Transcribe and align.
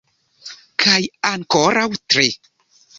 Kaj 0.85 0.97
ankoraŭ 1.33 1.89
tri. 1.99 2.29